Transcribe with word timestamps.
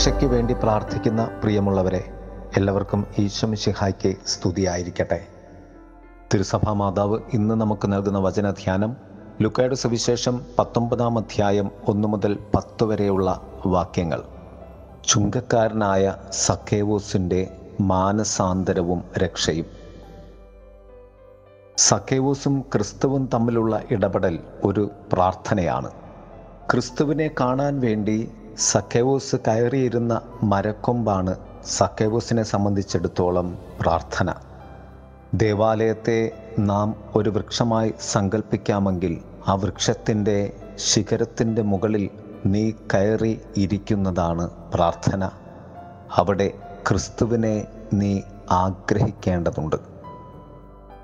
രക്ഷയ്ക്ക് 0.00 0.26
വേണ്ടി 0.26 0.54
പ്രാർത്ഥിക്കുന്ന 0.54 1.30
പ്രിയമുള്ളവരെ 1.42 2.12
എല്ലാവർക്കും 2.56 3.06
ഈശ്വമിഷിഹായ്ക്ക് 3.18 4.14
സ്തുതിയായിരിക്കട്ടെ. 4.26 5.26
തിരുസഭാ 6.34 6.72
മാതാവ് 6.72 7.18
ഇന്ന് 7.34 7.54
നമുക്ക് 7.54 7.92
നൽകുന്ന 7.92 8.18
വചനധ്യാനം 8.18 8.96
ലുക്കയുടെ 9.42 9.74
സുവിശേഷം 9.74 10.40
പത്തൊമ്പതാം 10.58 11.18
അധ്യായം 11.18 11.70
ഒന്നു 11.88 12.08
മുതൽ 12.08 12.38
പത്ത് 12.54 12.84
വരെയുള്ള 12.84 13.40
വാക്യങ്ങൾ. 13.66 14.22
ചുങ്കക്കാരനായ 15.08 16.16
സക്കേവോസിന്റെ 16.32 17.56
മാനസാന്തരവും 17.80 19.04
രക്ഷയും. 19.18 19.66
സക്കേവോസും 21.76 22.60
ക്രിസ്തുവും 22.60 23.28
തമ്മിലുള്ള 23.34 23.82
ഇടപെടൽ 23.90 24.38
ഒരു 24.64 24.90
പ്രാർത്ഥനയാണ്. 25.12 25.90
ക്രിസ്തുവിനെ 26.72 27.30
കാണാൻ 27.40 27.80
വേണ്ടി 27.80 28.30
സക്കേവൂസ് 28.58 29.36
കയറിയിരുന്ന 29.36 30.20
മരക്കൊമ്പാണ് 30.42 31.36
സക്കേവൂസിനെ 31.64 32.42
സംബന്ധിച്ചിടത്തോളം 32.42 33.58
പ്രാർത്ഥന. 33.80 34.34
ദേവാലയത്തെ 35.34 36.30
നാം 36.58 36.94
ഒരു 37.16 37.30
വൃക്ഷമായി 37.30 37.94
സങ്കല്പിക്കാമെങ്കിൽ 38.00 39.18
ആ 39.48 39.54
വൃക്ഷത്തിന്റെ 39.54 40.56
ശിഖരത്തിന്റെ 40.76 41.62
മുകളിൽ 41.62 42.10
നീ 42.46 42.70
കയറി 42.70 43.40
ഇരിക്കുന്നതാണ് 43.56 44.50
പ്രാർത്ഥന. 44.74 45.30
അവിടെ 46.16 46.58
ക്രിസ്തുവിനെ 46.88 47.66
നീ 47.92 48.20
ആഗ്രഹിക്കേണ്ടതുണ്ട്. 48.50 49.76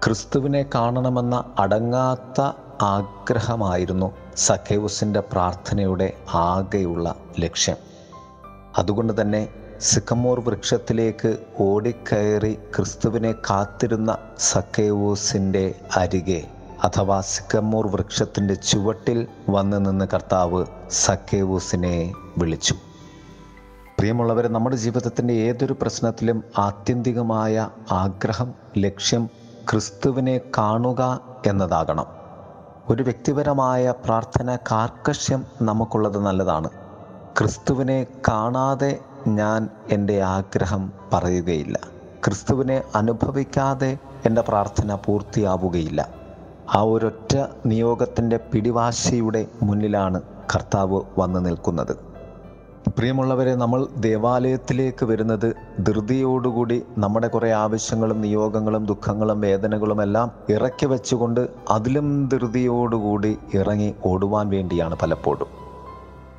ക്രിസ്തുവിനെ 0.04 0.66
കാണണമെന്ന 0.74 1.44
അടങ്ങാത്ത 1.58 2.52
ആഗ്രഹമായിരുന്നു 2.82 4.12
സഖേവുസിന്റെ 4.36 5.20
പ്രാർത്ഥനയുടെ 5.20 6.12
ആകെയുള്ള 6.34 7.14
ലക്ഷ്യം. 7.40 7.76
അതുകൊണ്ട് 8.78 9.20
തന്നെ 9.20 9.48
സിക്കമോർ 9.80 10.40
വൃക്ഷത്തിലേക്ക് 10.40 11.36
ഓടിക്കയറി 11.60 12.58
ക്രിസ്തുവിനെ 12.76 13.32
കാത്തിരുന്ന 13.32 14.18
സക്കേവൂസിന്റെ 14.38 15.74
അരികെ 15.96 16.48
അഥവാ 16.84 17.20
സിക്കമോർ 17.20 17.86
വൃക്ഷത്തിന്റെ 17.86 18.54
ചുവട്ടിൽ 18.54 19.26
വന്ന് 19.48 19.86
നിന്ന് 19.86 20.04
കർത്താവ് 20.14 20.66
സക്കേവൂസിനെ 20.90 22.12
വിളിച്ചു. 22.38 22.74
പ്രിയമുള്ളവരെ 23.98 24.48
നമ്മുടെ 24.48 24.76
ജീവിതത്തിന്റെ 24.76 25.34
ഏതൊരു 25.34 25.76
പ്രശ്നത്തിലും 25.82 26.44
ആത്യന്തികമായ 26.58 27.68
ആഗ്രഹം 27.92 28.54
ലക്ഷ്യം 28.78 29.30
ക്രിസ്തുവിനെ 29.70 30.40
കാണുക 30.58 31.20
എന്നതാകണം. 31.46 32.25
ഒരു 32.90 33.02
വ്യക്തിപരമായ 33.02 33.90
പ്രാർത്ഥന 34.04 34.56
കാർക്കശ്യം 34.56 35.46
നമുക്കുള്ളത് 35.62 36.18
നല്ലതാണ്. 36.18 36.70
ക്രിസ്തുവിനെ 37.38 38.06
കാണാതെ 38.28 38.98
ഞാൻ 39.26 39.68
എന്റെ 39.90 40.22
ആഗ്രഹം 40.22 40.92
പറയുകയില്ല. 41.12 41.78
ക്രിസ്തുവിനെ 42.24 42.82
അനുഭവിക്കാതെ 42.94 43.98
എന്റെ 44.26 44.40
പ്രാർത്ഥന 44.40 44.94
പൂർത്തിയാവുകയില്ല. 44.94 46.08
ആ 46.74 46.80
ഒരൊറ്റ 46.80 47.44
നിയോഗത്തിന്റെ 47.66 48.36
പിടിവാശിയുടെ 48.36 49.46
മുന്നിലാണ് 49.62 50.22
കർത്താവ് 50.54 51.02
വന്നു 51.18 51.40
നിൽക്കുന്നത്. 51.40 52.05
പ്രിയമുള്ളവരെ 52.98 53.54
നമ്മൾ 53.54 53.86
ദേവാലയത്തിലേക്ക് 54.04 55.04
വരുന്നത് 55.06 55.46
ധൃതിയോടുകൂടി 55.86 56.82
നമ്മുടെ 56.98 57.28
കുറേ 57.28 57.50
ആവശ്യങ്ങളും 57.52 58.20
നിയോഗങ്ങളും 58.20 58.86
ദുഃഖങ്ങളും 58.86 59.40
വേദനകളും 59.40 60.02
എല്ലാം 60.02 60.30
ഇറക്കി 60.54 60.86
വെച്ചുകൊണ്ട് 60.86 61.40
അതിലും 61.70 62.28
ധൃതിയോടുകൂടി 62.28 63.32
ഇറങ്ങി 63.54 63.94
ഓടുവാൻ 64.04 64.48
വേണ്ടിയാണ് 64.48 64.96
പലപ്പോഴും. 65.02 65.50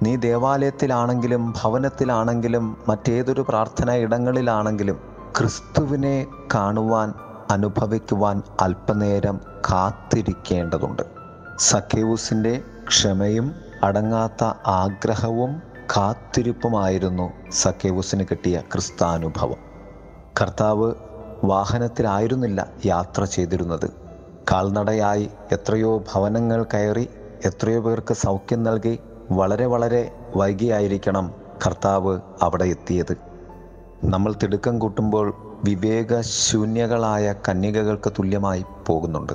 നീ 0.04 0.16
ദേവാലയത്തിലാണെങ്കിലും 0.16 1.54
ഭവനത്തിലാണെങ്കിലും 1.60 2.78
മറ്റേതൊരു 2.90 3.46
പ്രാർത്ഥനാ 3.50 3.96
ഇടങ്ങളിലാണെങ്കിലും 4.06 4.98
ക്രിസ്തുവിനെ 5.38 6.18
കാണുവാൻ 6.56 7.14
അനുഭവിക്കുവാൻ 7.52 8.42
അല്പനേരം 8.62 9.40
കാത്തിരിക്കേണ്ടതുണ്ട്. 9.70 11.06
സഖ്യൂസിന്റെ 11.72 12.56
ക്ഷമയും 12.90 13.48
അടങ്ങാത്ത 13.84 14.44
ആഗ്രഹവും 14.82 15.52
കാത്തിരിപ്പുമായിരുന്നു 15.96 17.34
സക്കേവൂസിന് 17.52 18.24
കിട്ടിയ 18.24 18.62
ക്രിസ്താനുഭവം. 18.74 19.58
കർത്താവ് 20.42 20.94
വാഹനത്തിലായിരുന്നില്ല 21.44 22.68
യാത്ര 22.86 23.24
ചെയ്തിരുന്നത്. 23.24 23.92
കാൽനടയായി 24.52 25.30
എത്രയോ 25.52 25.98
ഭവനങ്ങൾ 25.98 26.64
കയറി 26.64 27.10
എത്രയോ 27.46 27.82
പേർക്ക് 27.82 28.14
സൗഖ്യം 28.14 28.64
നൽകി 28.64 29.00
വളരെ 29.32 29.66
വളരെ 29.66 30.12
വൈകിയായിരിക്കണം 30.36 31.34
കർത്താവ് 31.66 32.20
അവിടെ 32.42 32.66
എത്തിയത്. 32.66 33.18
നമ്മൾ 34.04 34.34
തിടുക്കം 34.44 34.80
കൂട്ടുമ്പോൾ 34.80 35.34
വിവേകശൂന്യകളായ 35.64 37.36
കന്യകകൾക്ക് 37.50 38.12
തുല്യമായി 38.12 38.66
പോകുന്നുണ്ട്. 38.88 39.34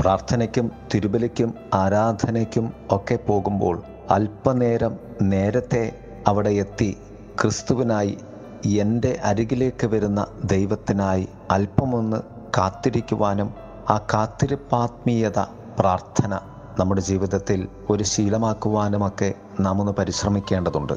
പ്രാർത്ഥനയ്ക്കും 0.00 0.72
തിരുബലിക്കും 0.94 1.54
ആരാധനയ്ക്കും 1.74 2.72
ഒക്കെ 2.90 3.14
പോകുമ്പോൾ 3.14 3.82
അല്പനേരം 4.10 4.98
നേരത്തെ 5.22 5.98
അവിടെ 6.26 6.50
എത്തി 6.50 6.96
ക്രിസ്തുവിനായി 7.40 8.18
എന്റെ 8.66 9.20
അരികിലേക്ക് 9.24 9.86
വരുന്ന 9.86 10.26
ദൈവത്തിനായി 10.44 11.28
അല്പമൊന്ന് 11.50 12.16
കാത്തിരിക്കുവാനും 12.58 13.54
ആ 13.90 13.98
കാത്തിരിപ്പാത്മീയത 14.14 15.38
പ്രാർത്ഥന 15.78 16.40
നമ്മുടെ 16.78 17.00
ജീവിതത്തിൽ 17.00 17.68
ഒരു 17.90 18.04
ശീലമാക്കുവാനുമൊക്കെ 18.04 19.34
നാം 19.60 19.80
ഒന്ന് 19.80 19.92
പരിശ്രമിക്കേണ്ടതുണ്ട്. 19.92 20.92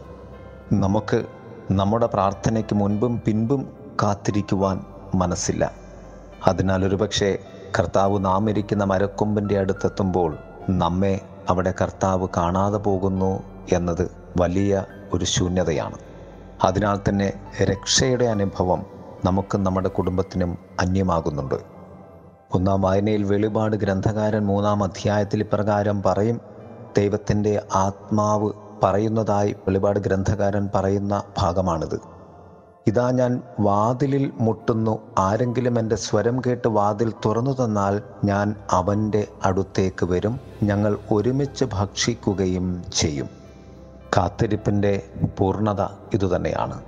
നമുക്ക് 0.74 1.26
നമ്മുടെ 1.72 2.06
പ്രാർത്ഥനയ്ക്ക് 2.06 2.76
മുൻപും 2.76 3.22
പിൻപും 3.26 3.70
കാത്തിരിക്കുവാൻ 4.04 4.82
മനസ്സില്ല. 5.16 5.72
അതിനാൽ 6.48 6.86
ഒരുപക്ഷെ 6.86 7.38
കർത്താവ് 7.80 8.26
നാം 8.26 8.50
ഇരിക്കുന്ന 8.50 8.84
മരക്കൊമ്പിന്റെ 8.84 9.60
അടുത്തെത്തുമ്പോൾ 9.60 10.38
നമ്മെ 10.70 11.20
അവിടെ 11.50 11.74
കർത്താവ് 11.82 12.28
കാണാതെ 12.38 12.78
പോകുന്നു 12.78 13.44
എന്നത് 13.74 14.12
വലിയ 14.40 14.86
ഒരു 15.14 15.26
ശൂന്യതയാണ്. 15.26 15.98
അതിനാൽ 16.64 17.00
തന്നെ 17.10 17.34
രക്ഷയുടെ 17.64 18.26
അനുഭവം 18.26 18.86
നമുക്ക് 19.26 19.58
നമ്മുടെ 19.58 19.90
കുടുംബത്തിനും 19.90 20.58
അന്യമാകുന്നുണ്ട്. 20.80 21.56
ഒന്നാം 22.54 22.82
വായനയിൽ 22.82 23.24
വെളിപാട് 23.24 23.76
ഗ്രന്ഥകാരൻ 23.76 24.46
മൂന്നാം 24.46 24.84
അധ്യായത്തിൽ 24.84 25.40
ഇപ്രകാരം 25.40 26.04
പറയും 26.04 26.42
ദൈവത്തിന്റെ 26.98 27.62
ആത്മാവ് 27.76 28.52
പറയുന്നതായി 28.84 29.52
വെളിപാട് 29.52 30.00
ഗ്രന്ഥകാരൻ 30.00 30.70
പറയുന്ന 30.76 31.24
ഭാഗമാണിത്. 31.38 32.11
ഇതാ 32.88 33.12
ഞാൻ 33.12 33.42
വാതിലിൽ 33.60 34.32
മുട്ടുന്നു. 34.40 35.00
ആരെങ്കിലും 35.18 35.80
എന്റെ 35.80 35.96
സ്വരം 35.96 36.42
കേട്ട് 36.48 36.68
വാതിൽ 36.68 37.14
തുറന്നു 37.26 37.52
തന്നാൽ 37.52 38.02
ഞാൻ 38.24 38.56
അവന്റെ 38.72 39.28
അടുത്തേക്ക് 39.46 40.06
വരും. 40.06 40.40
ഞങ്ങൾ 40.64 40.98
ഒരുമിച്ച് 41.12 41.66
ഭക്ഷിക്കുകയും 41.74 42.84
ചെയ്യും. 42.94 43.30
കാത്തിരിപ്പിന്റെ 44.18 45.10
പൂർണത 45.40 45.82
ഇതുതന്നെയാണ് 46.14 46.82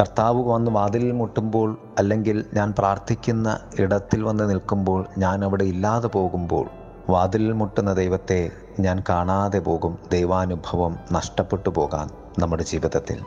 കർത്താവ് 0.00 0.42
വന്ന് 0.42 0.70
വാതിലിൽ 0.70 1.12
മുട്ടുമ്പോൾ 1.12 1.78
അല്ലെങ്കിൽ 1.98 2.44
ഞാൻ 2.54 2.74
പ്രാർത്ഥിക്കുന്ന 2.78 3.58
ഇടത്തിൽ 3.78 4.22
വന്ന് 4.22 4.50
നിൽക്കുമ്പോൾ 4.50 5.06
ഞാൻ 5.18 5.44
അവിടെ 5.44 5.64
ഇല്ലാതെ 5.64 6.08
പോകുമ്പോൾ 6.08 6.66
വാതിലിൽ 7.10 7.52
മുട്ടുന്ന 7.52 7.92
ദൈവത്തെ 7.92 8.50
ഞാൻ 8.80 9.02
കാണാതെ 9.08 9.58
പോകും. 9.58 9.98
ദൈവാനുഭവം 10.12 10.96
നഷ്ടപ്പെട്ടു 11.12 11.70
പോകാൻ 11.70 12.10
നമ്മുടെ 12.38 12.62
ജീവിതത്തിൽ. 12.62 13.22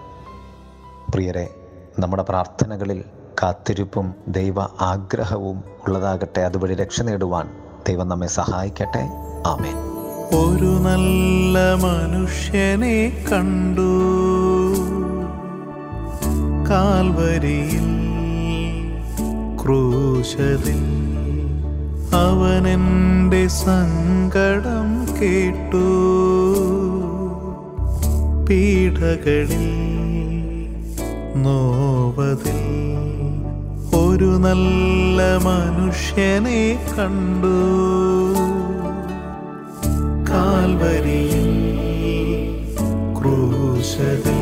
പ്രിയരെ 1.11 1.55
നമ്മുടെ 1.99 2.23
പ്രാർത്ഥനകളിൽ 2.23 3.03
കാത്തിരിപ്പും 3.43 4.13
ദൈവ 4.27 4.61
ആഗ്രഹവും 4.81 5.63
ഉള്ളതാകട്ടെ. 5.87 6.41
അതുവഴി 6.41 6.75
രക്ഷ 6.75 7.01
നേടുവാൻ 7.01 7.49
ദൈവം 7.87 8.07
നമ്മെ 8.07 8.27
സഹായിക്കട്ടെ. 8.27 9.09
ആമേൻ. 9.47 9.75
ഒരു 10.37 10.65
നല്ല 10.65 11.73
മനുഷ്യനെ 11.73 13.27
കണ്ടു. 13.31 13.81
കാൽവരിയിൽ 16.69 17.89
ക്രൂശതിൽ 19.63 20.85
അവനെന്റെ 22.15 23.47
സങ്കടം 23.47 25.05
കേട്ടു. 25.21 25.85
പീഡകളിൽ 28.49 29.98
നോവതിൽ 31.35 32.59
ഒരു 33.95 34.37
നല്ല 34.37 35.21
മനുഷ്യനെ 35.21 36.79
കണ്ടു. 36.99 37.57
കാൽവരിയിൽ 40.29 41.49
ക്രൂശതിൽ 43.17 44.41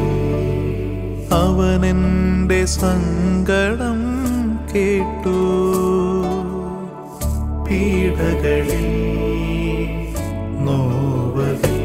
അവനെന്റെ 1.34 2.66
സങ്കടം 2.66 4.02
കേട്ടു. 4.76 5.38
പീഡകളിൽ 7.66 8.90
നോവതിൽ 10.60 11.78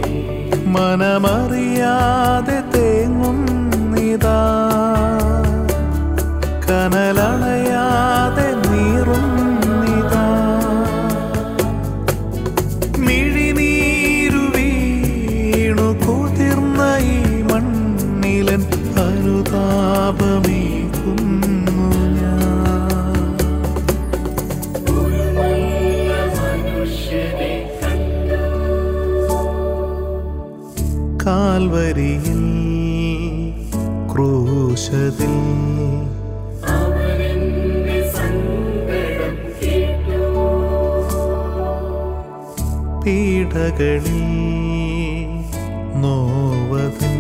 മനമറിയാതെ 0.67 2.63
തേങ്ങുന്നിതാ 2.75 4.62
കനലണയാതെ 6.73 8.47
നീറുന്നിതാ. 8.63 10.23
മിഴിനീരു 12.99 14.43
വീണു 14.55 15.89
കുതിർന്ന 16.05 16.81
ഈ 17.11 17.19
മണ്ണിലൻ 17.51 18.63
അനുതാപമേകുന്നു 19.05 20.33
കാൽവരിയിൽ 31.25 32.43
ക്രൂശതിൽ 34.13 35.35
പീഡകളിൽ 43.53 44.21
നോവതിൽ 46.03 47.12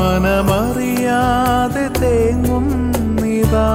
മനമറിയാതെ 0.00 1.86
തേങ്ങുന്നിതാ 2.00 3.68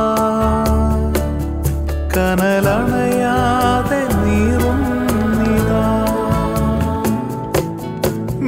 കനലണയാതെ 2.14 4.00
നീറുന്നിതാ 4.22 5.84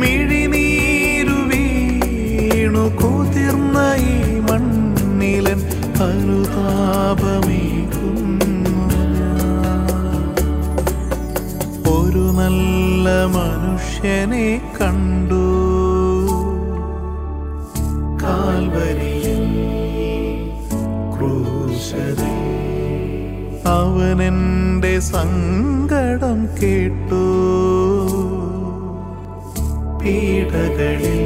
മിഴിനീരു 0.02 1.38
വീണു 1.52 2.86
കുതിർന്ന 3.02 3.78
ഈ 4.12 4.16
മണ്ണിലൻ 4.48 5.62
അനുതാപമേകുന്നു. 6.08 7.36
ഒരു 11.96 12.26
നല്ല 12.40 13.06
മനുഷ്യനെ 13.38 14.48
കണ്ടു 14.80 15.37
ക്രൂശതിൽ 21.18 22.38
അവനെന്റെ 23.68 25.00
സങ്കടം 25.00 26.48
കേട്ടു. 26.62 27.24
പീഡകളിൽ 30.02 31.24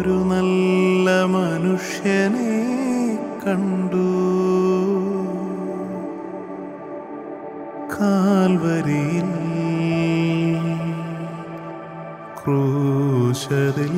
ഒരു 0.00 0.18
നല്ല 0.28 1.06
മനുഷ്യനെ 1.32 2.52
കണ്ടു. 3.42 4.04
കാൽവരിയിൽ 7.94 9.30
ക്രൂശതിൽ 12.38 13.96